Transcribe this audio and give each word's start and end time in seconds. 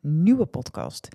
nieuwe 0.00 0.46
podcast. 0.46 1.08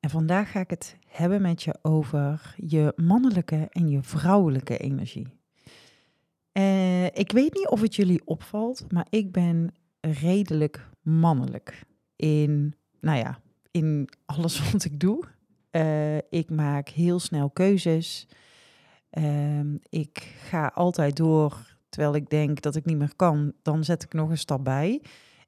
En 0.00 0.10
vandaag 0.10 0.50
ga 0.50 0.60
ik 0.60 0.70
het 0.70 0.96
hebben 1.06 1.42
met 1.42 1.62
je 1.62 1.78
over 1.82 2.54
je 2.56 2.92
mannelijke 2.96 3.68
en 3.70 3.88
je 3.88 4.02
vrouwelijke 4.02 4.76
energie. 4.76 5.26
Uh, 6.52 7.04
ik 7.04 7.32
weet 7.32 7.54
niet 7.54 7.68
of 7.68 7.80
het 7.80 7.94
jullie 7.94 8.22
opvalt, 8.24 8.92
maar 8.92 9.06
ik 9.10 9.32
ben 9.32 9.74
redelijk 10.00 10.88
mannelijk 11.02 11.82
in, 12.16 12.74
nou 13.00 13.18
ja, 13.18 13.38
in 13.70 14.08
alles 14.26 14.60
wat 14.72 14.84
ik 14.84 15.00
doe. 15.00 15.24
Uh, 15.70 16.16
ik 16.16 16.50
maak 16.50 16.88
heel 16.88 17.20
snel 17.20 17.50
keuzes. 17.50 18.28
Uh, 19.18 19.60
ik 19.88 20.34
ga 20.48 20.66
altijd 20.74 21.16
door 21.16 21.76
terwijl 21.88 22.14
ik 22.14 22.30
denk 22.30 22.60
dat 22.60 22.76
ik 22.76 22.84
niet 22.84 22.96
meer 22.96 23.16
kan. 23.16 23.52
Dan 23.62 23.84
zet 23.84 24.02
ik 24.02 24.12
nog 24.12 24.30
een 24.30 24.38
stap 24.38 24.64
bij. 24.64 25.02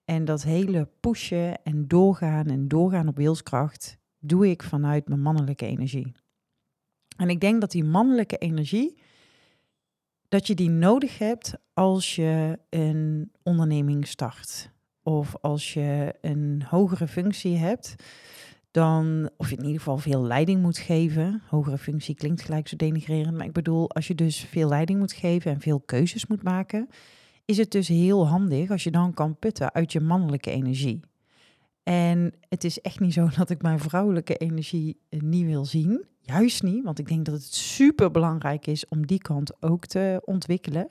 En 0.04 0.24
dat 0.24 0.42
hele 0.42 0.88
pushen 1.00 1.62
en 1.62 1.88
doorgaan 1.88 2.46
en 2.46 2.68
doorgaan 2.68 3.08
op 3.08 3.16
wilskracht 3.16 3.98
doe 4.18 4.50
ik 4.50 4.62
vanuit 4.62 5.08
mijn 5.08 5.20
mannelijke 5.20 5.66
energie. 5.66 6.12
En 7.16 7.28
ik 7.28 7.40
denk 7.40 7.60
dat 7.60 7.70
die 7.70 7.84
mannelijke 7.84 8.38
energie, 8.38 8.98
dat 10.28 10.46
je 10.46 10.54
die 10.54 10.70
nodig 10.70 11.18
hebt 11.18 11.54
als 11.72 12.14
je 12.14 12.58
een 12.70 13.32
onderneming 13.42 14.06
start. 14.06 14.72
Of 15.02 15.36
als 15.40 15.72
je 15.74 16.14
een 16.20 16.62
hogere 16.68 17.08
functie 17.08 17.56
hebt, 17.56 17.94
dan, 18.70 19.30
of 19.36 19.50
je 19.50 19.56
in 19.56 19.62
ieder 19.62 19.78
geval 19.78 19.98
veel 19.98 20.22
leiding 20.22 20.62
moet 20.62 20.78
geven. 20.78 21.42
Hogere 21.48 21.78
functie 21.78 22.14
klinkt 22.14 22.42
gelijk 22.42 22.68
zo 22.68 22.76
denigrerend, 22.76 23.36
maar 23.36 23.46
ik 23.46 23.52
bedoel, 23.52 23.90
als 23.90 24.06
je 24.06 24.14
dus 24.14 24.38
veel 24.40 24.68
leiding 24.68 24.98
moet 24.98 25.12
geven 25.12 25.52
en 25.52 25.60
veel 25.60 25.80
keuzes 25.80 26.26
moet 26.26 26.42
maken, 26.42 26.88
is 27.44 27.56
het 27.56 27.70
dus 27.70 27.88
heel 27.88 28.28
handig 28.28 28.70
als 28.70 28.84
je 28.84 28.90
dan 28.90 29.14
kan 29.14 29.38
putten 29.38 29.74
uit 29.74 29.92
je 29.92 30.00
mannelijke 30.00 30.50
energie. 30.50 31.00
En 31.82 32.32
het 32.48 32.64
is 32.64 32.80
echt 32.80 33.00
niet 33.00 33.12
zo 33.12 33.28
dat 33.36 33.50
ik 33.50 33.62
mijn 33.62 33.78
vrouwelijke 33.78 34.36
energie 34.36 34.98
eh, 35.08 35.20
niet 35.20 35.44
wil 35.44 35.64
zien. 35.64 36.04
Juist 36.20 36.62
niet, 36.62 36.84
want 36.84 36.98
ik 36.98 37.08
denk 37.08 37.24
dat 37.24 37.34
het 37.34 37.54
super 37.54 38.10
belangrijk 38.10 38.66
is 38.66 38.88
om 38.88 39.06
die 39.06 39.18
kant 39.18 39.62
ook 39.62 39.86
te 39.86 40.22
ontwikkelen. 40.24 40.86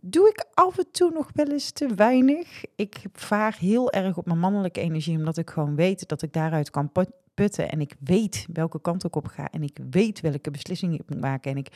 Doe 0.00 0.28
ik 0.28 0.46
af 0.54 0.78
en 0.78 0.90
toe 0.90 1.10
nog 1.10 1.30
wel 1.34 1.46
eens 1.46 1.70
te 1.70 1.94
weinig. 1.94 2.64
Ik 2.76 3.02
vaar 3.12 3.56
heel 3.58 3.92
erg 3.92 4.16
op 4.16 4.26
mijn 4.26 4.38
mannelijke 4.38 4.80
energie, 4.80 5.16
omdat 5.16 5.36
ik 5.36 5.50
gewoon 5.50 5.76
weet 5.76 6.08
dat 6.08 6.22
ik 6.22 6.32
daaruit 6.32 6.70
kan 6.70 6.92
putten. 7.34 7.70
En 7.70 7.80
ik 7.80 7.94
weet 8.00 8.46
welke 8.52 8.80
kant 8.80 9.04
ik 9.04 9.16
op 9.16 9.26
ga. 9.26 9.50
En 9.50 9.62
ik 9.62 9.78
weet 9.90 10.20
welke 10.20 10.50
beslissingen 10.50 10.98
ik 10.98 11.08
moet 11.08 11.20
maken. 11.20 11.50
En 11.50 11.56
ik, 11.56 11.68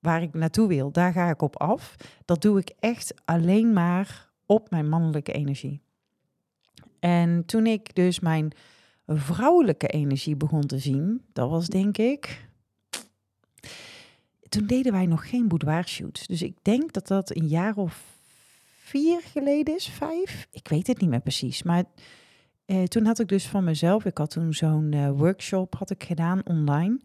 waar 0.00 0.22
ik 0.22 0.34
naartoe 0.34 0.68
wil, 0.68 0.90
daar 0.90 1.12
ga 1.12 1.30
ik 1.30 1.42
op 1.42 1.56
af. 1.56 1.96
Dat 2.24 2.42
doe 2.42 2.58
ik 2.58 2.72
echt 2.78 3.14
alleen 3.24 3.72
maar 3.72 4.30
op 4.46 4.70
mijn 4.70 4.88
mannelijke 4.88 5.32
energie. 5.32 5.82
En 6.98 7.44
toen 7.44 7.66
ik 7.66 7.94
dus 7.94 8.20
mijn 8.20 8.52
vrouwelijke 9.06 9.86
energie 9.86 10.36
begon 10.36 10.66
te 10.66 10.78
zien, 10.78 11.24
dat 11.32 11.50
was 11.50 11.66
denk 11.66 11.98
ik. 11.98 12.48
Toen 14.48 14.66
deden 14.66 14.92
wij 14.92 15.06
nog 15.06 15.28
geen 15.28 15.48
boudoir 15.48 15.88
shoots. 15.88 16.26
Dus 16.26 16.42
ik 16.42 16.56
denk 16.62 16.92
dat 16.92 17.06
dat 17.06 17.36
een 17.36 17.46
jaar 17.46 17.76
of 17.76 18.18
vier 18.64 19.20
geleden 19.20 19.76
is, 19.76 19.88
vijf. 19.88 20.48
Ik 20.50 20.68
weet 20.68 20.86
het 20.86 21.00
niet 21.00 21.10
meer 21.10 21.20
precies. 21.20 21.62
Maar 21.62 21.84
eh, 22.64 22.82
toen 22.82 23.06
had 23.06 23.18
ik 23.18 23.28
dus 23.28 23.46
van 23.46 23.64
mezelf, 23.64 24.04
ik 24.04 24.18
had 24.18 24.30
toen 24.30 24.54
zo'n 24.54 24.92
uh, 24.92 25.10
workshop 25.10 25.74
had 25.74 25.90
ik 25.90 26.04
gedaan 26.04 26.46
online. 26.46 27.00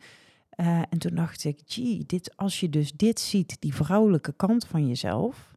Uh, 0.58 0.81
en 0.89 0.98
toen 0.98 1.16
dacht 1.16 1.44
ik, 1.44 1.59
gee, 1.66 2.03
dit, 2.06 2.38
als 2.38 2.59
je 2.59 2.70
dus 2.70 2.94
dit 2.94 3.20
ziet, 3.20 3.58
die 3.59 3.73
vrouwelijke 3.73 4.34
kant 4.36 4.66
van 4.66 4.88
jezelf, 4.88 5.56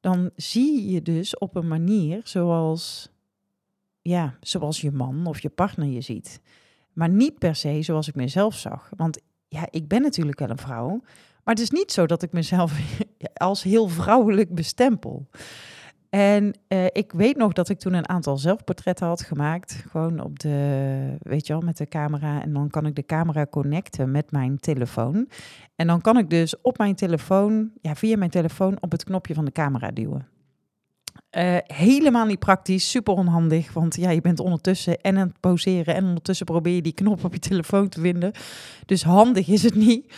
dan 0.00 0.30
zie 0.36 0.90
je 0.90 1.02
dus 1.02 1.38
op 1.38 1.56
een 1.56 1.68
manier 1.68 2.20
zoals 2.24 3.10
ja, 4.02 4.36
zoals 4.40 4.80
je 4.80 4.92
man 4.92 5.26
of 5.26 5.40
je 5.40 5.48
partner 5.48 5.88
je 5.88 6.00
ziet. 6.00 6.40
Maar 6.92 7.08
niet 7.08 7.38
per 7.38 7.54
se 7.54 7.82
zoals 7.82 8.08
ik 8.08 8.14
mezelf 8.14 8.54
zag. 8.54 8.90
Want 8.96 9.18
ja, 9.48 9.68
ik 9.70 9.88
ben 9.88 10.02
natuurlijk 10.02 10.38
wel 10.38 10.50
een 10.50 10.58
vrouw. 10.58 10.88
Maar 11.44 11.54
het 11.54 11.60
is 11.60 11.70
niet 11.70 11.92
zo 11.92 12.06
dat 12.06 12.22
ik 12.22 12.32
mezelf 12.32 12.80
als 13.34 13.62
heel 13.62 13.88
vrouwelijk 13.88 14.54
bestempel. 14.54 15.26
En 16.16 16.54
uh, 16.68 16.84
ik 16.84 17.12
weet 17.12 17.36
nog 17.36 17.52
dat 17.52 17.68
ik 17.68 17.78
toen 17.78 17.92
een 17.92 18.08
aantal 18.08 18.36
zelfportretten 18.36 19.06
had 19.06 19.22
gemaakt. 19.22 19.84
Gewoon 19.90 20.20
op 20.20 20.38
de, 20.38 21.16
weet 21.20 21.46
je 21.46 21.52
wel, 21.52 21.62
met 21.62 21.76
de 21.76 21.86
camera. 21.86 22.42
En 22.42 22.52
dan 22.52 22.70
kan 22.70 22.86
ik 22.86 22.94
de 22.94 23.04
camera 23.04 23.46
connecten 23.46 24.10
met 24.10 24.30
mijn 24.30 24.58
telefoon. 24.58 25.28
En 25.74 25.86
dan 25.86 26.00
kan 26.00 26.18
ik 26.18 26.30
dus 26.30 26.60
op 26.60 26.78
mijn 26.78 26.94
telefoon, 26.94 27.70
ja, 27.80 27.94
via 27.94 28.16
mijn 28.16 28.30
telefoon 28.30 28.76
op 28.80 28.92
het 28.92 29.04
knopje 29.04 29.34
van 29.34 29.44
de 29.44 29.52
camera 29.52 29.90
duwen. 29.90 30.28
Uh, 31.36 31.56
helemaal 31.62 32.26
niet 32.26 32.38
praktisch, 32.38 32.90
super 32.90 33.14
onhandig. 33.14 33.72
Want 33.72 33.96
ja, 33.96 34.10
je 34.10 34.20
bent 34.20 34.40
ondertussen 34.40 35.00
en 35.00 35.16
aan 35.16 35.28
het 35.28 35.40
poseren 35.40 35.94
en 35.94 36.04
ondertussen 36.04 36.46
probeer 36.46 36.74
je 36.74 36.82
die 36.82 36.94
knop 36.94 37.24
op 37.24 37.32
je 37.32 37.38
telefoon 37.38 37.88
te 37.88 38.00
vinden. 38.00 38.32
Dus 38.86 39.02
handig 39.02 39.48
is 39.48 39.62
het 39.62 39.74
niet. 39.74 40.14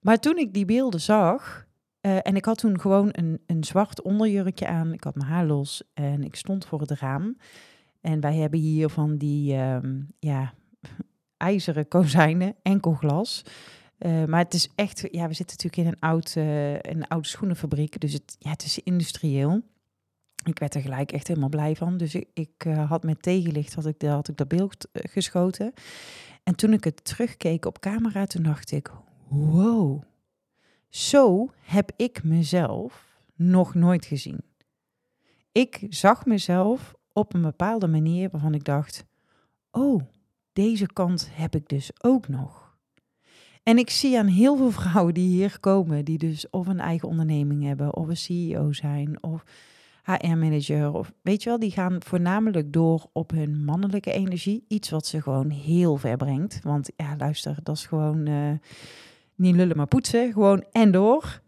Maar 0.00 0.18
toen 0.18 0.36
ik 0.36 0.54
die 0.54 0.64
beelden 0.64 1.00
zag, 1.00 1.65
uh, 2.06 2.18
en 2.22 2.36
ik 2.36 2.44
had 2.44 2.58
toen 2.58 2.80
gewoon 2.80 3.08
een, 3.12 3.40
een 3.46 3.64
zwart 3.64 4.02
onderjurkje 4.02 4.66
aan, 4.66 4.92
ik 4.92 5.04
had 5.04 5.14
mijn 5.14 5.28
haar 5.28 5.46
los 5.46 5.82
en 5.94 6.24
ik 6.24 6.36
stond 6.36 6.66
voor 6.66 6.80
het 6.80 6.90
raam. 6.90 7.36
En 8.00 8.20
wij 8.20 8.36
hebben 8.36 8.60
hier 8.60 8.88
van 8.88 9.16
die 9.16 9.56
um, 9.56 10.12
ja, 10.18 10.54
ijzeren 11.36 11.88
kozijnen, 11.88 12.54
enkel 12.62 12.92
glas. 12.92 13.42
Uh, 13.98 14.24
maar 14.24 14.42
het 14.42 14.54
is 14.54 14.70
echt, 14.74 15.08
ja, 15.10 15.28
we 15.28 15.34
zitten 15.34 15.56
natuurlijk 15.56 15.76
in 15.76 15.86
een, 15.86 16.10
oud, 16.10 16.34
uh, 16.38 16.72
een 16.72 17.08
oude 17.08 17.28
schoenenfabriek, 17.28 18.00
dus 18.00 18.12
het, 18.12 18.36
ja, 18.38 18.50
het 18.50 18.64
is 18.64 18.78
industrieel. 18.78 19.62
Ik 20.44 20.58
werd 20.58 20.74
er 20.74 20.80
gelijk 20.80 21.12
echt 21.12 21.28
helemaal 21.28 21.48
blij 21.48 21.76
van. 21.76 21.96
Dus 21.96 22.14
ik, 22.14 22.28
ik 22.34 22.66
had 22.88 23.02
met 23.02 23.22
tegenlicht 23.22 23.74
had 23.74 23.86
ik, 23.86 24.02
had 24.02 24.28
ik 24.28 24.36
dat 24.36 24.48
beeld 24.48 24.88
geschoten. 24.92 25.72
En 26.42 26.54
toen 26.54 26.72
ik 26.72 26.84
het 26.84 27.04
terugkeek 27.04 27.64
op 27.64 27.78
camera, 27.78 28.26
toen 28.26 28.42
dacht 28.42 28.70
ik, 28.70 28.90
wow, 29.28 30.02
zo 30.88 31.50
heb 31.60 31.92
ik 31.96 32.24
mezelf 32.24 33.18
nog 33.34 33.74
nooit 33.74 34.04
gezien. 34.04 34.40
Ik 35.52 35.86
zag 35.88 36.26
mezelf 36.26 36.94
op 37.12 37.34
een 37.34 37.42
bepaalde 37.42 37.86
manier 37.86 38.30
waarvan 38.30 38.54
ik 38.54 38.64
dacht, 38.64 39.04
oh, 39.70 40.02
deze 40.52 40.86
kant 40.86 41.28
heb 41.32 41.54
ik 41.54 41.68
dus 41.68 41.90
ook 42.02 42.28
nog. 42.28 42.76
En 43.62 43.78
ik 43.78 43.90
zie 43.90 44.18
aan 44.18 44.26
heel 44.26 44.56
veel 44.56 44.70
vrouwen 44.80 45.14
die 45.14 45.28
hier 45.28 45.60
komen, 45.60 46.04
die 46.04 46.18
dus 46.18 46.50
of 46.50 46.66
een 46.66 46.80
eigen 46.80 47.08
onderneming 47.08 47.64
hebben, 47.64 47.96
of 47.96 48.08
een 48.08 48.16
CEO 48.16 48.72
zijn, 48.72 49.22
of 49.22 49.44
HR-manager 50.06 50.92
of 50.92 51.12
weet 51.22 51.42
je 51.42 51.48
wel, 51.48 51.58
die 51.58 51.70
gaan 51.70 52.02
voornamelijk 52.02 52.72
door 52.72 53.06
op 53.12 53.30
hun 53.30 53.64
mannelijke 53.64 54.12
energie. 54.12 54.64
Iets 54.68 54.90
wat 54.90 55.06
ze 55.06 55.22
gewoon 55.22 55.50
heel 55.50 55.96
ver 55.96 56.16
brengt. 56.16 56.60
Want 56.62 56.90
ja, 56.96 57.16
luister, 57.18 57.56
dat 57.62 57.76
is 57.76 57.86
gewoon 57.86 58.28
uh, 58.28 58.50
niet 59.36 59.54
lullen 59.54 59.76
maar 59.76 59.86
poetsen, 59.86 60.32
gewoon 60.32 60.64
en 60.70 60.90
door. 60.90 61.40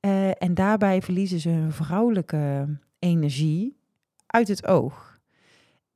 Uh, 0.00 0.42
en 0.42 0.54
daarbij 0.54 1.02
verliezen 1.02 1.40
ze 1.40 1.48
hun 1.48 1.72
vrouwelijke 1.72 2.68
energie 2.98 3.76
uit 4.26 4.48
het 4.48 4.66
oog. 4.66 5.18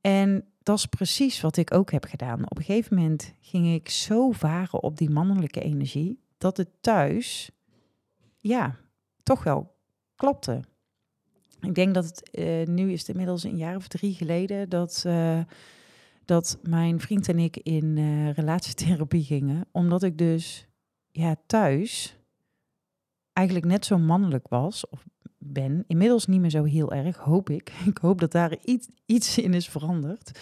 En 0.01 0.45
dat 0.63 0.77
is 0.77 0.85
precies 0.85 1.41
wat 1.41 1.57
ik 1.57 1.73
ook 1.73 1.91
heb 1.91 2.05
gedaan. 2.05 2.49
Op 2.49 2.57
een 2.57 2.63
gegeven 2.63 2.97
moment 2.97 3.33
ging 3.39 3.73
ik 3.73 3.89
zo 3.89 4.31
varen 4.31 4.83
op 4.83 4.97
die 4.97 5.09
mannelijke 5.09 5.61
energie 5.61 6.19
dat 6.37 6.57
het 6.57 6.69
thuis, 6.81 7.51
ja, 8.39 8.75
toch 9.23 9.43
wel 9.43 9.75
klopte. 10.15 10.61
Ik 11.61 11.75
denk 11.75 11.93
dat 11.93 12.05
het 12.05 12.29
uh, 12.31 12.65
nu 12.65 12.91
is 12.91 13.09
inmiddels 13.09 13.43
een 13.43 13.57
jaar 13.57 13.75
of 13.75 13.87
drie 13.87 14.13
geleden 14.13 14.69
dat, 14.69 15.03
uh, 15.07 15.39
dat 16.25 16.59
mijn 16.63 16.99
vriend 16.99 17.27
en 17.27 17.39
ik 17.39 17.57
in 17.57 17.97
relatietherapie 18.31 19.23
gingen. 19.23 19.67
Omdat 19.71 20.03
ik 20.03 20.17
dus 20.17 20.68
ja, 21.11 21.35
thuis 21.45 22.17
eigenlijk 23.33 23.67
net 23.67 23.85
zo 23.85 23.97
mannelijk 23.97 24.47
was, 24.47 24.89
of 24.89 25.05
ben. 25.37 25.83
Inmiddels 25.87 26.25
niet 26.25 26.39
meer 26.39 26.49
zo 26.49 26.63
heel 26.63 26.91
erg, 26.91 27.17
hoop 27.17 27.49
ik. 27.49 27.71
Ik 27.85 27.97
hoop 27.97 28.19
dat 28.19 28.31
daar 28.31 28.57
iets, 28.63 28.87
iets 29.05 29.37
in 29.37 29.53
is 29.53 29.69
veranderd. 29.69 30.39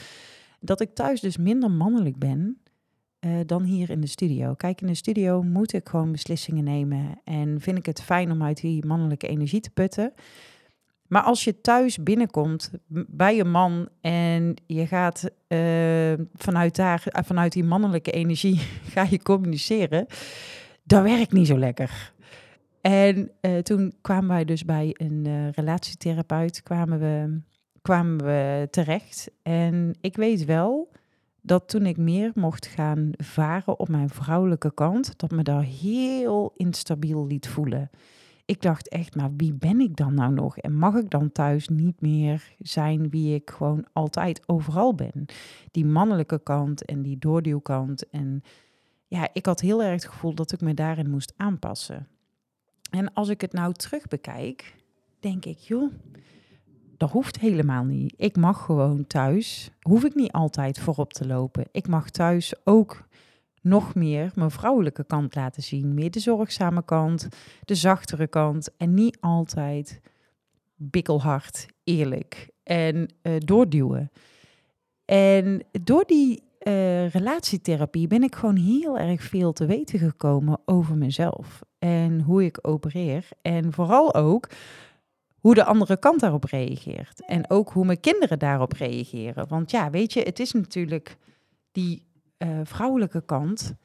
Dat 0.60 0.82
ik 0.82 0.96
thuis 0.96 1.22
dus 1.22 1.38
minder 1.38 1.72
mannelijk 1.72 2.18
ben 2.18 2.62
dan 3.46 3.64
hier 3.64 3.90
in 3.90 4.02
de 4.02 4.08
studio. 4.08 4.54
Kijk, 4.54 4.82
in 4.82 4.88
de 4.88 4.94
studio 4.94 5.44
moet 5.44 5.74
ik 5.74 5.90
gewoon 5.90 6.12
beslissingen 6.12 6.64
nemen. 6.64 7.20
En 7.24 7.62
vind 7.62 7.78
ik 7.78 7.86
het 7.86 8.02
fijn 8.02 8.32
om 8.32 8.44
uit 8.44 8.62
die 8.62 8.86
mannelijke 8.86 9.28
energie 9.28 9.60
te 9.60 9.70
putten. 9.70 10.14
Maar 11.08 11.22
als 11.22 11.44
je 11.44 11.62
thuis 11.62 11.98
binnenkomt 11.98 12.72
bij 13.08 13.36
je 13.36 13.44
man 13.44 13.90
en 14.02 14.54
je 14.66 14.88
gaat 14.88 15.30
uh, 15.48 16.14
vanuit 16.36 16.76
daar, 16.76 17.04
eh, 17.06 17.24
vanuit 17.24 17.52
die 17.52 17.64
mannelijke 17.64 18.12
energie, 18.12 18.60
ga 18.94 19.06
je 19.10 19.22
communiceren, 19.22 20.06
dat 20.84 21.04
werkt 21.04 21.32
niet 21.32 21.48
zo 21.48 21.58
lekker. 21.58 22.14
En 22.82 23.32
uh, 23.42 23.58
toen 23.58 23.94
kwamen 24.02 24.30
wij 24.30 24.46
dus 24.46 24.66
bij 24.66 24.90
een 24.94 25.52
relatietherapeut, 25.52 26.64
kwamen 26.64 27.00
we, 27.00 27.40
kwamen 27.82 28.18
we 28.26 28.68
terecht. 28.72 29.32
En 29.42 29.96
ik 30.02 30.16
weet 30.16 30.46
wel 30.46 30.92
dat 31.42 31.70
toen 31.70 31.86
ik 31.86 31.98
meer 31.98 32.32
mocht 32.36 32.66
gaan 32.66 33.12
varen 33.18 33.80
op 33.80 33.90
mijn 33.90 34.10
vrouwelijke 34.10 34.74
kant, 34.74 35.20
dat 35.20 35.32
me 35.32 35.44
daar 35.44 35.64
heel 35.64 36.54
instabiel 36.56 37.28
liet 37.28 37.48
voelen. 37.48 37.90
Ik 38.48 38.62
dacht 38.62 38.90
echt, 38.90 39.16
maar 39.16 39.36
wie 39.36 39.54
ben 39.54 39.80
ik 39.80 39.96
dan 39.96 40.14
nou 40.14 40.34
nog? 40.34 40.58
En 40.58 40.74
mag 40.76 40.96
ik 40.96 41.10
dan 41.10 41.32
thuis 41.32 41.68
niet 41.68 42.02
meer 42.02 42.56
zijn 42.60 43.10
wie 43.10 43.36
ik 43.36 43.50
gewoon 43.50 43.86
altijd 43.94 44.42
overal 44.46 44.96
ben? 44.96 45.26
Die 45.72 45.86
mannelijke 45.86 46.40
kant 46.44 46.86
en 46.86 47.02
die 47.02 47.18
doorduwkant. 47.18 48.10
En 48.10 48.42
ja, 49.08 49.30
ik 49.34 49.46
had 49.46 49.60
heel 49.60 49.84
erg 49.84 49.92
het 49.92 50.12
gevoel 50.12 50.34
dat 50.34 50.52
ik 50.52 50.62
me 50.62 50.74
daarin 50.74 51.10
moest 51.10 51.34
aanpassen. 51.38 52.08
En 52.90 53.14
als 53.14 53.30
ik 53.30 53.42
het 53.42 53.54
nou 53.54 53.74
terug 53.74 54.08
bekijk, 54.08 54.76
denk 55.20 55.46
ik, 55.46 55.58
joh, 55.58 55.92
dat 56.98 57.12
hoeft 57.12 57.40
helemaal 57.40 57.84
niet. 57.84 58.14
Ik 58.18 58.36
mag 58.36 58.66
gewoon 58.66 59.08
thuis, 59.08 59.72
hoef 59.82 60.04
ik 60.04 60.16
niet 60.16 60.32
altijd 60.32 60.80
voorop 60.80 61.14
te 61.14 61.28
lopen. 61.28 61.66
Ik 61.72 61.88
mag 61.88 62.10
thuis 62.10 62.54
ook 62.64 63.08
nog 63.68 63.96
meer 63.96 64.32
mijn 64.36 64.52
vrouwelijke 64.52 65.04
kant 65.04 65.36
laten 65.36 65.64
zien. 65.64 65.94
Meer 65.94 66.12
de 66.12 66.20
zorgzame 66.20 66.86
kant, 66.86 67.28
de 67.66 67.76
zachtere 67.76 68.28
kant. 68.28 68.70
En 68.78 68.94
niet 68.94 69.18
altijd 69.20 70.02
bikkelhard, 70.76 71.66
eerlijk 71.84 72.50
en 72.64 73.14
uh, 73.24 73.34
doorduwen. 73.38 74.12
En 75.06 75.66
door 75.82 76.04
die 76.06 76.44
uh, 76.68 77.10
relatietherapie 77.10 78.08
ben 78.08 78.24
ik 78.24 78.36
gewoon 78.36 78.56
heel 78.56 78.98
erg 78.98 79.22
veel 79.22 79.54
te 79.54 79.66
weten 79.66 80.00
gekomen 80.00 80.60
over 80.66 80.98
mezelf. 80.98 81.62
En 81.80 82.22
hoe 82.22 82.46
ik 82.46 82.60
opereer. 82.62 83.28
En 83.42 83.74
vooral 83.74 84.14
ook 84.16 84.50
hoe 85.40 85.56
de 85.56 85.64
andere 85.64 86.00
kant 86.00 86.20
daarop 86.20 86.44
reageert. 86.44 87.26
En 87.26 87.50
ook 87.50 87.70
hoe 87.70 87.86
mijn 87.86 88.00
kinderen 88.00 88.40
daarop 88.40 88.72
reageren. 88.72 89.48
Want 89.48 89.72
ja, 89.72 89.90
weet 89.90 90.14
je, 90.14 90.22
het 90.22 90.40
is 90.40 90.52
natuurlijk 90.52 91.18
die 91.72 92.06
uh, 92.38 92.60
vrouwelijke 92.64 93.22
kant. 93.26 93.76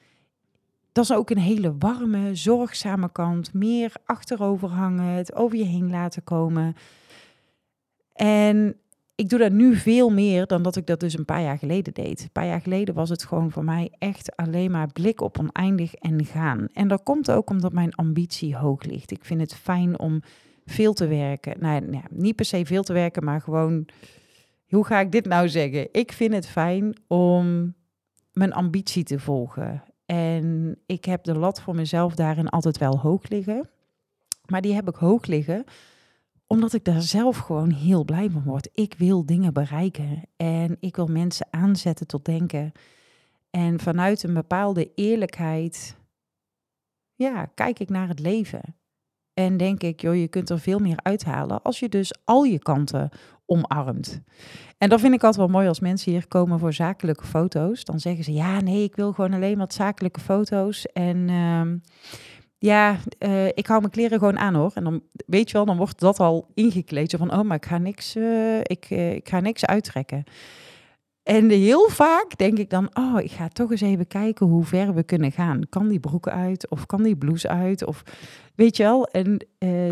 Dat 0.93 1.05
is 1.05 1.13
ook 1.13 1.31
een 1.31 1.39
hele 1.39 1.75
warme, 1.79 2.35
zorgzame 2.35 3.13
kant. 3.13 3.55
Meer 3.55 3.93
achterover 4.05 4.69
hangen, 4.69 5.15
het 5.15 5.35
over 5.35 5.59
je 5.59 5.65
heen 5.65 5.91
laten 5.91 6.25
komen. 6.25 6.77
En 8.13 8.77
ik 9.15 9.29
doe 9.29 9.39
dat 9.39 9.53
nu 9.53 9.77
veel 9.77 10.11
meer 10.11 10.47
dan 10.47 10.63
dat 10.63 10.77
ik 10.77 10.87
dat 10.87 11.01
dus 11.01 11.19
een 11.19 11.25
paar 11.25 11.43
jaar 11.43 11.59
geleden 11.59 11.95
deed. 11.95 12.23
Een 12.23 12.33
paar 12.33 12.47
jaar 12.47 12.61
geleden 12.61 12.95
was 12.95 13.09
het 13.09 13.25
gewoon 13.25 13.51
voor 13.51 13.65
mij 13.65 13.93
echt 13.99 14.37
alleen 14.37 14.71
maar 14.71 14.93
blik 14.93 15.21
op 15.21 15.39
oneindig 15.39 15.95
en 15.95 16.25
gaan. 16.25 16.69
En 16.73 16.89
dat 16.89 17.03
komt 17.03 17.31
ook 17.31 17.51
omdat 17.51 17.73
mijn 17.73 17.95
ambitie 17.95 18.57
hoog 18.57 18.85
ligt. 18.85 19.11
Ik 19.11 19.25
vind 19.25 19.41
het 19.41 19.55
fijn 19.55 19.99
om 19.99 20.23
veel 20.65 20.93
te 20.93 21.07
werken. 21.07 21.57
Nou, 21.61 21.93
ja, 21.93 22.03
niet 22.11 22.37
per 22.37 22.45
se 22.45 22.67
veel 22.67 22.83
te 22.83 22.93
werken, 22.93 23.25
maar 23.25 23.41
gewoon, 23.41 23.87
hoe 24.69 24.85
ga 24.85 25.01
ik 25.01 25.13
dit 25.13 25.27
nou 25.27 25.49
zeggen? 25.49 25.89
Ik 25.93 26.13
vind 26.13 26.33
het 26.33 26.47
fijn 26.47 26.97
om 27.07 27.75
mijn 28.33 28.53
ambitie 28.53 29.05
te 29.05 29.19
volgen. 29.19 29.83
En 30.07 30.79
ik 30.87 31.05
heb 31.05 31.25
de 31.25 31.39
lat 31.39 31.61
voor 31.61 31.75
mezelf 31.75 32.15
daarin 32.15 32.49
altijd 32.49 32.79
wel 32.79 32.99
hoog 32.99 33.29
liggen. 33.29 33.69
Maar 34.47 34.61
die 34.61 34.75
heb 34.75 34.89
ik 34.89 34.95
hoog 34.95 35.27
liggen 35.27 35.65
omdat 36.53 36.73
ik 36.73 36.85
daar 36.85 37.03
zelf 37.03 37.37
gewoon 37.37 37.71
heel 37.71 38.05
blij 38.05 38.31
van 38.31 38.43
word. 38.43 38.69
Ik 38.75 38.95
wil 38.99 39.27
dingen 39.27 39.53
bereiken 39.53 40.23
en 40.37 40.77
ik 40.81 40.97
wil 40.97 41.07
mensen 41.07 41.47
aanzetten 41.51 42.07
tot 42.07 42.25
denken. 42.25 42.73
En 43.51 43.81
vanuit 43.81 44.23
een 44.23 44.35
bepaalde 44.35 44.95
eerlijkheid, 44.95 45.97
ja, 47.15 47.45
kijk 47.45 47.79
ik 47.79 47.89
naar 47.89 48.09
het 48.09 48.19
leven. 48.19 48.77
En 49.35 49.57
denk 49.57 49.83
ik, 49.83 50.01
joh, 50.01 50.17
je 50.17 50.29
kunt 50.29 50.51
er 50.51 50.59
veel 50.59 50.79
meer 50.79 50.99
uithalen 51.03 51.63
als 51.63 51.79
je 51.79 51.89
dus 51.89 52.15
al 52.25 52.43
je 52.43 52.59
kanten 52.59 53.11
omarmt. 53.53 54.21
En 54.79 54.89
dat 54.89 55.01
vind 55.01 55.15
ik 55.15 55.25
altijd 55.25 55.47
wel 55.47 55.55
mooi 55.55 55.69
als 55.69 55.81
mensen 55.81 56.13
hier 56.13 56.29
komen 56.29 56.59
voor 56.59 56.73
zakelijke 56.73 57.25
foto's. 57.25 57.85
Dan 57.85 58.01
zeggen 58.01 58.25
ze, 58.25 58.33
ja, 58.33 58.61
nee, 58.61 58.83
ik 58.83 58.97
wil 58.97 59.13
gewoon 59.13 59.33
alleen 59.33 59.59
wat 59.59 59.75
zakelijke 59.75 60.21
foto's. 60.21 60.87
En 60.87 61.29
uh, 61.29 61.63
ja, 62.59 62.97
uh, 63.19 63.47
ik 63.47 63.67
hou 63.67 63.81
mijn 63.81 63.93
kleren 63.93 64.19
gewoon 64.19 64.39
aan 64.39 64.55
hoor. 64.55 64.71
En 64.75 64.85
dan 64.85 65.03
weet 65.27 65.51
je 65.51 65.57
wel, 65.57 65.67
dan 65.67 65.77
wordt 65.77 66.01
dat 66.01 66.21
al 66.21 66.49
ingekleed. 66.55 67.11
Zo 67.11 67.19
van, 67.19 67.33
oh, 67.33 67.41
maar 67.41 67.57
ik 67.57 67.67
ga 67.67 67.79
niks, 67.79 68.17
uh, 68.17 68.59
ik, 68.59 68.87
uh, 68.91 69.13
ik 69.13 69.29
ga 69.29 69.41
niks 69.41 69.67
uittrekken. 69.67 70.25
En 71.23 71.51
heel 71.51 71.89
vaak 71.89 72.39
denk 72.39 72.59
ik 72.59 72.71
dan, 72.71 72.89
oh, 72.93 73.21
ik 73.21 73.31
ga 73.31 73.49
toch 73.49 73.71
eens 73.71 73.81
even 73.81 74.07
kijken 74.07 74.47
hoe 74.47 74.65
ver 74.65 74.95
we 74.95 75.03
kunnen 75.03 75.33
gaan. 75.33 75.69
Kan 75.69 75.89
die 75.89 76.01
broek 76.01 76.29
uit 76.29 76.69
of 76.69 76.87
kan 76.87 77.03
die 77.03 77.17
blouse 77.17 77.49
uit? 77.49 77.85
Of 77.85 78.03
weet 78.55 78.77
je 78.77 78.83
wel, 78.83 79.07
en 79.07 79.47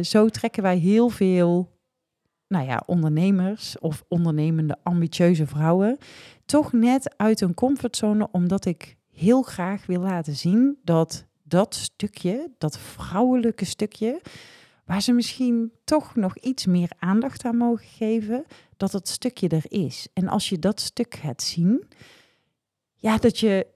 zo 0.04 0.28
trekken 0.28 0.62
wij 0.62 0.76
heel 0.76 1.08
veel, 1.08 1.70
nou 2.50 2.66
ja, 2.66 2.82
ondernemers 2.86 3.78
of 3.78 4.04
ondernemende 4.08 4.76
ambitieuze 4.82 5.46
vrouwen 5.46 5.98
toch 6.44 6.72
net 6.72 7.14
uit 7.16 7.40
hun 7.40 7.54
comfortzone, 7.54 8.28
omdat 8.30 8.64
ik 8.64 8.96
heel 9.10 9.42
graag 9.42 9.86
wil 9.86 10.00
laten 10.00 10.36
zien 10.36 10.78
dat 10.84 11.26
dat 11.42 11.74
stukje, 11.74 12.50
dat 12.58 12.78
vrouwelijke 12.78 13.64
stukje, 13.64 14.20
waar 14.84 15.02
ze 15.02 15.12
misschien 15.12 15.72
toch 15.84 16.16
nog 16.16 16.38
iets 16.38 16.66
meer 16.66 16.90
aandacht 16.98 17.44
aan 17.44 17.56
mogen 17.56 17.86
geven, 17.86 18.44
dat 18.76 18.90
dat 18.90 19.08
stukje 19.08 19.48
er 19.48 19.64
is. 19.68 20.08
En 20.12 20.28
als 20.28 20.48
je 20.48 20.58
dat 20.58 20.80
stuk 20.80 21.14
gaat 21.14 21.42
zien, 21.42 21.84
ja, 22.94 23.18
dat 23.18 23.38
je 23.38 23.66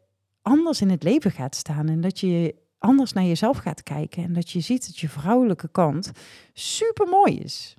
anders 0.42 0.80
in 0.80 0.90
het 0.90 1.02
leven 1.02 1.30
gaat 1.30 1.54
staan 1.54 1.88
en 1.88 2.00
dat 2.00 2.20
je 2.20 2.54
anders 2.78 3.12
naar 3.12 3.24
jezelf 3.24 3.58
gaat 3.58 3.82
kijken 3.82 4.24
en 4.24 4.32
dat 4.32 4.50
je 4.50 4.60
ziet 4.60 4.86
dat 4.86 4.98
je 4.98 5.08
vrouwelijke 5.08 5.68
kant 5.68 6.10
super 6.52 7.06
mooi 7.06 7.38
is. 7.38 7.76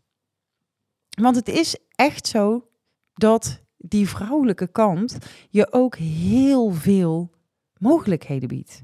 Want 1.15 1.35
het 1.35 1.47
is 1.47 1.77
echt 1.95 2.27
zo 2.27 2.67
dat 3.13 3.63
die 3.77 4.09
vrouwelijke 4.09 4.67
kant 4.67 5.17
je 5.49 5.73
ook 5.73 5.95
heel 5.95 6.71
veel 6.71 7.31
mogelijkheden 7.77 8.47
biedt. 8.47 8.83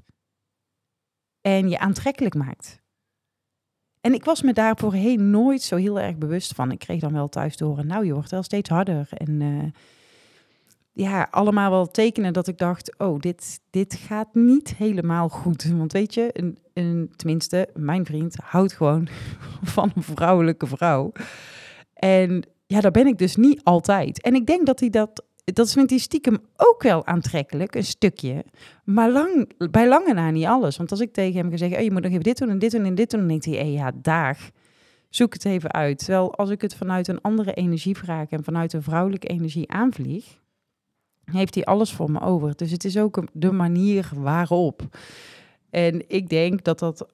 En 1.41 1.69
je 1.69 1.79
aantrekkelijk 1.79 2.35
maakt. 2.35 2.81
En 4.01 4.13
ik 4.13 4.25
was 4.25 4.41
me 4.41 4.53
daar 4.53 4.77
voorheen 4.77 5.29
nooit 5.29 5.61
zo 5.61 5.75
heel 5.75 5.99
erg 5.99 6.17
bewust 6.17 6.53
van. 6.53 6.71
Ik 6.71 6.79
kreeg 6.79 6.99
dan 6.99 7.13
wel 7.13 7.29
thuis 7.29 7.55
te 7.55 7.65
horen, 7.65 7.87
nou 7.87 8.05
je 8.05 8.13
wordt 8.13 8.31
wel 8.31 8.43
steeds 8.43 8.69
harder. 8.69 9.09
En 9.11 9.41
uh, 9.41 9.63
ja, 10.91 11.27
allemaal 11.31 11.69
wel 11.71 11.87
tekenen 11.87 12.33
dat 12.33 12.47
ik 12.47 12.57
dacht, 12.57 12.97
oh, 12.97 13.19
dit, 13.19 13.61
dit 13.69 13.93
gaat 13.93 14.33
niet 14.33 14.75
helemaal 14.75 15.29
goed. 15.29 15.63
Want 15.63 15.91
weet 15.91 16.13
je, 16.13 16.29
een, 16.33 16.57
een, 16.73 17.13
tenminste, 17.15 17.69
mijn 17.73 18.05
vriend 18.05 18.35
houdt 18.35 18.73
gewoon 18.73 19.07
van 19.75 19.91
een 19.95 20.03
vrouwelijke 20.03 20.67
vrouw. 20.67 21.11
En 22.01 22.43
ja, 22.67 22.81
daar 22.81 22.91
ben 22.91 23.07
ik 23.07 23.17
dus 23.17 23.35
niet 23.35 23.63
altijd. 23.63 24.21
En 24.21 24.35
ik 24.35 24.45
denk 24.45 24.65
dat 24.65 24.79
hij 24.79 24.89
dat 24.89 25.23
dat 25.43 25.71
vindt 25.71 25.89
hij 25.89 25.99
stiekem 25.99 26.37
ook 26.55 26.83
wel 26.83 27.05
aantrekkelijk, 27.05 27.75
een 27.75 27.83
stukje. 27.83 28.45
Maar 28.83 29.11
lang, 29.11 29.51
bij 29.71 29.87
lange 29.87 30.13
na 30.13 30.31
niet 30.31 30.45
alles. 30.45 30.77
Want 30.77 30.91
als 30.91 30.99
ik 30.99 31.13
tegen 31.13 31.39
hem 31.39 31.49
ga 31.49 31.57
zeggen, 31.57 31.77
oh, 31.77 31.83
je 31.83 31.91
moet 31.91 32.01
nog 32.01 32.11
even 32.11 32.23
dit 32.23 32.37
doen 32.37 32.49
en 32.49 32.59
dit 32.59 32.71
doen 32.71 32.85
en 32.85 32.95
dit 32.95 33.09
doen, 33.09 33.19
dan 33.19 33.29
denkt 33.29 33.45
hij, 33.45 33.71
ja, 33.71 33.91
dag, 33.95 34.37
zoek 35.09 35.33
het 35.33 35.45
even 35.45 35.71
uit. 35.71 35.97
Terwijl 35.97 36.35
als 36.35 36.49
ik 36.49 36.61
het 36.61 36.75
vanuit 36.75 37.07
een 37.07 37.21
andere 37.21 37.53
energie 37.53 37.97
vraag 37.97 38.29
en 38.29 38.43
vanuit 38.43 38.73
een 38.73 38.83
vrouwelijke 38.83 39.27
energie 39.27 39.71
aanvlieg, 39.71 40.39
heeft 41.23 41.55
hij 41.55 41.63
alles 41.63 41.91
voor 41.91 42.11
me 42.11 42.21
over. 42.21 42.55
Dus 42.55 42.71
het 42.71 42.83
is 42.83 42.97
ook 42.97 43.23
de 43.33 43.51
manier 43.51 44.09
waarop. 44.15 44.81
En 45.69 46.09
ik 46.09 46.29
denk 46.29 46.63
dat 46.63 46.79
dat 46.79 47.07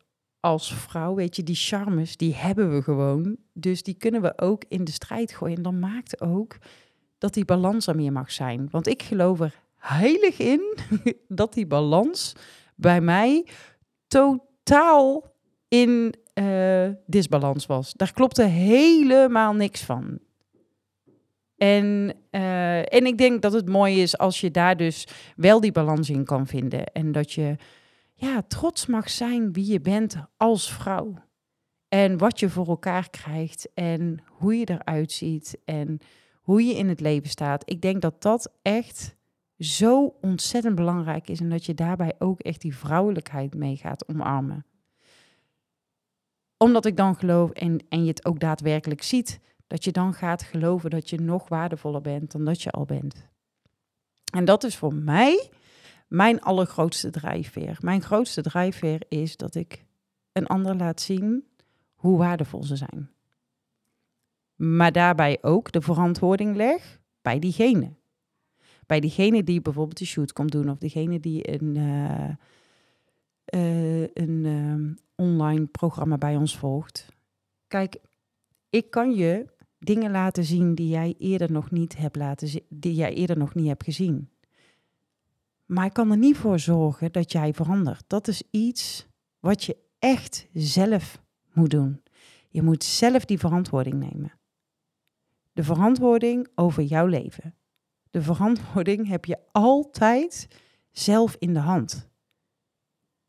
als 0.48 0.74
vrouw, 0.74 1.16
weet 1.16 1.36
je, 1.36 1.44
die 1.44 1.56
charmes, 1.56 2.18
die 2.18 2.36
hebben 2.36 2.74
we 2.74 2.82
gewoon. 2.82 3.38
Dus 3.54 3.84
die 3.84 3.94
kunnen 3.94 4.22
we 4.22 4.34
ook 4.38 4.64
in 4.68 4.84
de 4.84 4.92
strijd 4.92 5.32
gooien. 5.32 5.58
En 5.58 5.64
dan 5.64 5.80
maakt 5.80 6.22
ook 6.22 6.58
dat 7.18 7.34
die 7.34 7.46
balans 7.46 7.88
er 7.88 7.96
meer 7.96 8.12
mag 8.12 8.32
zijn. 8.32 8.68
Want 8.72 8.88
ik 8.88 9.04
geloof 9.04 9.40
er 9.40 9.60
heilig 9.76 10.40
in 10.40 10.78
dat 11.28 11.54
die 11.54 11.68
balans 11.68 12.34
bij 12.76 13.02
mij 13.02 13.48
totaal 14.08 15.34
in 15.68 16.14
uh, 16.34 16.90
disbalans 17.06 17.66
was. 17.66 17.94
Daar 17.94 18.14
klopte 18.14 18.44
helemaal 18.44 19.54
niks 19.54 19.84
van. 19.84 20.20
En, 21.58 22.16
uh, 22.32 22.94
en 22.94 23.06
ik 23.06 23.18
denk 23.18 23.42
dat 23.42 23.54
het 23.54 23.70
mooi 23.70 24.02
is 24.02 24.18
als 24.18 24.42
je 24.42 24.52
daar 24.52 24.78
dus 24.78 25.08
wel 25.36 25.62
die 25.62 25.72
balans 25.72 26.10
in 26.10 26.26
kan 26.26 26.48
vinden. 26.48 26.86
En 26.86 27.12
dat 27.12 27.32
je 27.32 27.56
ja, 28.20 28.42
trots 28.42 28.86
mag 28.86 29.10
zijn 29.10 29.54
wie 29.54 29.72
je 29.72 29.82
bent 29.82 30.16
als 30.38 30.74
vrouw. 30.74 31.14
En 31.88 32.18
wat 32.18 32.40
je 32.40 32.50
voor 32.50 32.68
elkaar 32.68 33.10
krijgt 33.10 33.70
en 33.74 34.20
hoe 34.28 34.58
je 34.58 34.70
eruit 34.70 35.12
ziet. 35.12 35.58
En 35.66 36.00
hoe 36.48 36.66
je 36.66 36.74
in 36.74 36.90
het 36.90 37.00
leven 37.00 37.30
staat. 37.30 37.70
Ik 37.70 37.82
denk 37.82 38.02
dat 38.02 38.22
dat 38.22 38.54
echt 38.62 39.16
zo 39.58 40.16
ontzettend 40.22 40.76
belangrijk 40.76 41.28
is 41.28 41.40
en 41.40 41.50
dat 41.50 41.66
je 41.66 41.74
daarbij 41.74 42.14
ook 42.20 42.40
echt 42.40 42.62
die 42.62 42.76
vrouwelijkheid 42.76 43.56
mee 43.56 43.76
gaat 43.76 44.08
omarmen. 44.08 44.66
Omdat 46.58 46.86
ik 46.86 46.98
dan 46.98 47.16
geloof 47.16 47.52
en, 47.52 47.86
en 47.90 48.02
je 48.02 48.10
het 48.10 48.26
ook 48.26 48.40
daadwerkelijk 48.40 49.04
ziet, 49.04 49.40
dat 49.68 49.84
je 49.84 49.92
dan 49.92 50.14
gaat 50.14 50.42
geloven 50.42 50.90
dat 50.90 51.10
je 51.10 51.20
nog 51.20 51.48
waardevoller 51.48 52.02
bent 52.02 52.32
dan 52.32 52.46
dat 52.46 52.62
je 52.62 52.72
al 52.72 52.86
bent. 52.86 53.28
En 54.34 54.46
dat 54.46 54.64
is 54.64 54.76
voor 54.76 54.94
mij 54.94 55.50
mijn 56.08 56.42
allergrootste 56.42 57.10
drijfveer. 57.10 57.78
Mijn 57.82 58.02
grootste 58.02 58.42
drijfveer 58.42 59.02
is 59.10 59.38
dat 59.38 59.56
ik 59.56 59.86
een 60.32 60.48
ander 60.48 60.76
laat 60.76 61.02
zien 61.02 61.48
hoe 61.96 62.18
waardevol 62.18 62.64
ze 62.64 62.76
zijn 62.76 63.10
maar 64.58 64.92
daarbij 64.92 65.38
ook 65.42 65.72
de 65.72 65.82
verantwoording 65.82 66.56
leg 66.56 67.00
bij 67.22 67.40
diegene. 67.40 67.94
Bij 68.86 69.00
diegene 69.00 69.44
die 69.44 69.62
bijvoorbeeld 69.62 69.98
de 69.98 70.06
shoot 70.06 70.34
komt 70.34 70.52
doen 70.52 70.70
of 70.70 70.78
diegene 70.78 71.20
die 71.20 71.62
een, 71.62 71.76
uh, 71.76 72.30
eh, 73.46 74.10
een 74.14 74.46
ehm, 74.46 74.94
online 75.16 75.66
programma 75.66 76.18
bij 76.18 76.36
ons 76.36 76.58
volgt. 76.58 77.08
Kijk, 77.68 77.98
ik 78.70 78.92
kan 78.92 79.14
je 79.16 79.46
dingen 79.80 80.12
laten 80.12 80.44
zien 80.44 80.76
die 80.76 80.88
jij 80.88 81.16
eerder 81.18 81.52
nog 81.52 81.72
niet 81.72 81.98
hebt 81.98 82.16
laten 82.16 82.62
die 82.70 82.94
jij 82.94 83.14
eerder 83.14 83.38
nog 83.38 83.56
niet 83.56 83.68
hebt 83.68 83.84
gezien. 83.84 84.30
Maar 85.68 85.86
ik 85.86 85.94
kan 85.94 86.12
er 86.12 86.18
niet 86.18 86.38
voor 86.38 86.60
zorgen 86.60 87.12
dat 87.12 87.32
jij 87.32 87.54
verandert. 87.54 88.04
Dat 88.08 88.28
is 88.28 88.44
iets 88.52 89.08
wat 89.40 89.64
je 89.64 89.78
echt 90.00 90.48
zelf 90.54 91.22
moet 91.54 91.70
doen. 91.70 92.04
Je 92.50 92.62
moet 92.62 92.84
zelf 92.84 93.26
die 93.26 93.40
verantwoording 93.40 93.96
nemen. 93.96 94.32
De 95.54 95.64
verantwoording 95.64 96.48
over 96.56 96.84
jouw 96.84 97.06
leven. 97.06 97.56
De 98.10 98.22
verantwoording 98.22 99.08
heb 99.08 99.26
je 99.26 99.38
altijd 99.52 100.48
zelf 100.92 101.36
in 101.40 101.54
de 101.54 101.60
hand. 101.60 102.10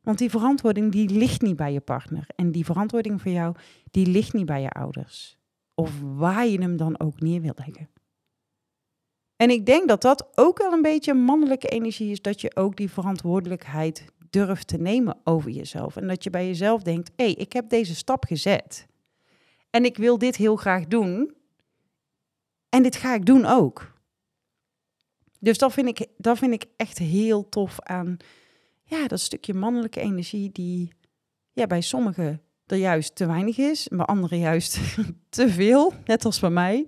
Want 0.00 0.18
die 0.18 0.30
verantwoording 0.30 0.92
die 0.92 1.08
ligt 1.08 1.42
niet 1.42 1.56
bij 1.56 1.72
je 1.72 1.80
partner. 1.80 2.26
En 2.36 2.52
die 2.52 2.64
verantwoording 2.64 3.22
voor 3.22 3.30
jou, 3.30 3.56
die 3.90 4.06
ligt 4.06 4.32
niet 4.32 4.46
bij 4.46 4.62
je 4.62 4.70
ouders. 4.70 5.38
Of 5.74 6.00
waar 6.00 6.46
je 6.46 6.60
hem 6.60 6.76
dan 6.76 7.00
ook 7.00 7.20
neer 7.20 7.40
wilt 7.40 7.58
leggen. 7.58 7.88
En 9.38 9.50
ik 9.50 9.66
denk 9.66 9.88
dat 9.88 10.02
dat 10.02 10.28
ook 10.34 10.58
wel 10.58 10.72
een 10.72 10.82
beetje 10.82 11.14
mannelijke 11.14 11.68
energie 11.68 12.10
is, 12.10 12.22
dat 12.22 12.40
je 12.40 12.56
ook 12.56 12.76
die 12.76 12.90
verantwoordelijkheid 12.90 14.04
durft 14.30 14.66
te 14.66 14.76
nemen 14.76 15.16
over 15.24 15.50
jezelf. 15.50 15.96
En 15.96 16.08
dat 16.08 16.24
je 16.24 16.30
bij 16.30 16.46
jezelf 16.46 16.82
denkt, 16.82 17.10
hé, 17.16 17.24
hey, 17.24 17.34
ik 17.34 17.52
heb 17.52 17.68
deze 17.68 17.94
stap 17.94 18.24
gezet. 18.24 18.86
En 19.70 19.84
ik 19.84 19.96
wil 19.96 20.18
dit 20.18 20.36
heel 20.36 20.56
graag 20.56 20.86
doen. 20.86 21.34
En 22.68 22.82
dit 22.82 22.96
ga 22.96 23.14
ik 23.14 23.26
doen 23.26 23.44
ook. 23.44 23.92
Dus 25.40 25.58
dat 25.58 25.72
vind 25.72 25.88
ik, 25.88 26.06
dat 26.16 26.38
vind 26.38 26.52
ik 26.52 26.64
echt 26.76 26.98
heel 26.98 27.48
tof 27.48 27.80
aan 27.80 28.16
ja, 28.82 29.06
dat 29.06 29.20
stukje 29.20 29.54
mannelijke 29.54 30.00
energie 30.00 30.52
die 30.52 30.92
ja, 31.52 31.66
bij 31.66 31.80
sommigen 31.80 32.42
er 32.66 32.76
juist 32.76 33.14
te 33.14 33.26
weinig 33.26 33.58
is, 33.58 33.88
bij 33.88 34.06
anderen 34.06 34.38
juist 34.38 34.78
te 35.28 35.48
veel, 35.48 35.92
net 36.04 36.24
als 36.24 36.40
bij 36.40 36.50
mij. 36.50 36.86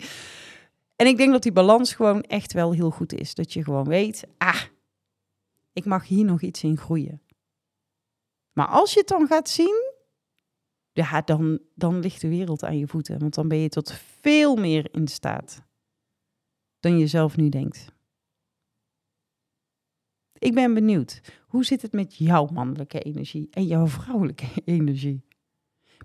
En 1.00 1.06
ik 1.06 1.16
denk 1.16 1.32
dat 1.32 1.42
die 1.42 1.52
balans 1.52 1.94
gewoon 1.94 2.22
echt 2.22 2.52
wel 2.52 2.72
heel 2.72 2.90
goed 2.90 3.12
is. 3.12 3.34
Dat 3.34 3.52
je 3.52 3.64
gewoon 3.64 3.84
weet, 3.84 4.26
ah, 4.38 4.62
ik 5.72 5.84
mag 5.84 6.06
hier 6.06 6.24
nog 6.24 6.42
iets 6.42 6.62
in 6.62 6.76
groeien. 6.76 7.22
Maar 8.52 8.66
als 8.66 8.92
je 8.92 8.98
het 8.98 9.08
dan 9.08 9.26
gaat 9.26 9.48
zien, 9.48 9.92
ja, 10.92 11.20
dan, 11.20 11.60
dan 11.74 11.98
ligt 11.98 12.20
de 12.20 12.28
wereld 12.28 12.64
aan 12.64 12.78
je 12.78 12.86
voeten. 12.86 13.18
Want 13.18 13.34
dan 13.34 13.48
ben 13.48 13.58
je 13.58 13.68
tot 13.68 13.92
veel 13.92 14.56
meer 14.56 14.94
in 14.94 15.08
staat 15.08 15.62
dan 16.80 16.98
je 16.98 17.06
zelf 17.06 17.36
nu 17.36 17.48
denkt. 17.48 17.92
Ik 20.38 20.54
ben 20.54 20.74
benieuwd, 20.74 21.20
hoe 21.46 21.64
zit 21.64 21.82
het 21.82 21.92
met 21.92 22.16
jouw 22.16 22.46
mannelijke 22.46 23.00
energie 23.00 23.48
en 23.50 23.66
jouw 23.66 23.86
vrouwelijke 23.86 24.46
energie? 24.64 25.24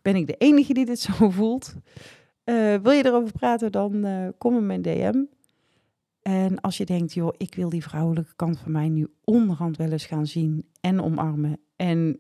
Ben 0.02 0.16
ik 0.16 0.28
de 0.28 0.38
enige 0.38 0.74
die 0.74 0.86
dit 0.86 1.00
zo 1.00 1.30
voelt? 1.30 1.76
Uh, 2.46 2.76
wil 2.76 2.92
je 2.92 3.06
erover 3.06 3.32
praten, 3.32 3.72
dan 3.72 4.06
uh, 4.06 4.28
kom 4.38 4.58
in 4.58 4.66
mijn 4.66 4.82
DM. 4.82 5.24
En 6.22 6.62
als 6.62 6.78
je 6.78 6.86
denkt, 6.86 7.14
joh, 7.14 7.34
ik 7.38 7.56
wil 7.56 7.70
die 7.70 7.84
vrouwelijke 7.84 8.36
kant 8.36 8.60
van 8.60 8.72
mij 8.72 8.90
nu 8.90 9.08
onderhand 9.24 9.78
wel 9.78 9.92
eens 9.92 10.06
gaan 10.06 10.28
zien 10.28 10.66
en 10.82 11.02
omarmen. 11.02 11.60
En 11.76 12.20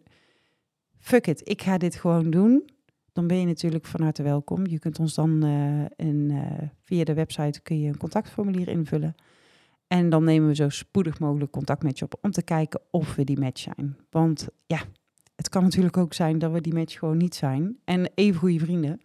fuck 1.00 1.28
it, 1.28 1.42
ik 1.50 1.62
ga 1.62 1.78
dit 1.78 1.96
gewoon 1.96 2.30
doen. 2.30 2.70
Dan 3.14 3.28
ben 3.28 3.40
je 3.40 3.46
natuurlijk 3.46 3.86
van 3.86 4.02
harte 4.02 4.24
welkom. 4.24 4.68
Je 4.68 4.80
kunt 4.80 5.00
ons 5.00 5.14
dan 5.14 5.46
uh, 5.46 5.86
in, 5.96 6.42
via 6.84 7.04
de 7.04 7.14
website 7.14 7.62
kun 7.62 7.80
je 7.80 7.88
een 7.88 7.98
contactformulier 7.98 8.68
invullen. 8.68 9.16
En 9.88 10.10
dan 10.10 10.24
nemen 10.24 10.48
we 10.48 10.56
zo 10.56 10.70
spoedig 10.70 11.20
mogelijk 11.20 11.52
contact 11.52 11.84
met 11.84 12.00
je 12.00 12.06
op 12.06 12.18
om 12.22 12.32
te 12.32 12.44
kijken 12.44 12.82
of 12.92 13.16
we 13.16 13.24
die 13.24 13.40
match 13.40 13.62
zijn. 13.62 13.98
Want 14.10 14.48
ja, 14.66 14.82
het 15.36 15.50
kan 15.50 15.64
natuurlijk 15.64 15.98
ook 15.98 16.14
zijn 16.14 16.40
dat 16.40 16.52
we 16.52 16.62
die 16.62 16.74
match 16.74 17.00
gewoon 17.00 17.18
niet 17.18 17.36
zijn. 17.36 17.78
En 17.84 18.12
even 18.16 18.40
goede 18.40 18.60
vrienden. 18.60 19.02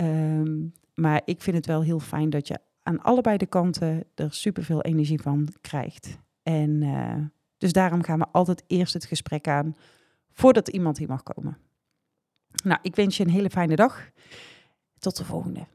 Um, 0.00 0.72
maar 0.94 1.22
ik 1.24 1.42
vind 1.42 1.56
het 1.56 1.66
wel 1.66 1.82
heel 1.82 1.98
fijn 1.98 2.30
dat 2.30 2.48
je 2.48 2.58
aan 2.82 3.02
allebei 3.02 3.36
de 3.36 3.46
kanten 3.46 4.04
er 4.14 4.32
superveel 4.34 4.82
energie 4.82 5.20
van 5.20 5.48
krijgt. 5.60 6.18
En 6.42 6.70
uh, 6.82 7.14
dus 7.58 7.72
daarom 7.72 8.02
gaan 8.02 8.18
we 8.18 8.26
altijd 8.32 8.64
eerst 8.66 8.92
het 8.92 9.04
gesprek 9.04 9.48
aan 9.48 9.76
voordat 10.30 10.68
iemand 10.68 10.98
hier 10.98 11.08
mag 11.08 11.22
komen. 11.22 11.58
Nou, 12.64 12.78
ik 12.82 12.96
wens 12.96 13.16
je 13.16 13.24
een 13.24 13.30
hele 13.30 13.50
fijne 13.50 13.76
dag. 13.76 14.10
Tot 14.98 15.16
de 15.16 15.24
volgende. 15.24 15.66